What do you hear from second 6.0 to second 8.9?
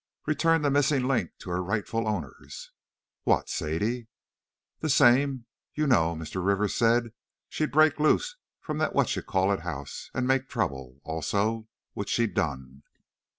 Mr. Rivers said she'd break loose from